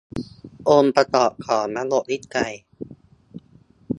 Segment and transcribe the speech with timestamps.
[0.69, 2.53] องค์ประกอบของระบบวิจัย